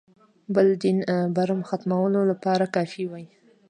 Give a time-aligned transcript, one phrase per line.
[0.55, 0.97] بل دین
[1.35, 3.25] برم ختمولو لپاره کافي وي.